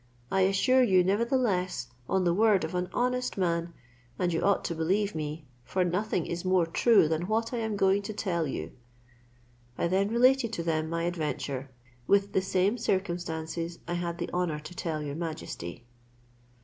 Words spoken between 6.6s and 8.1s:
true than what I am going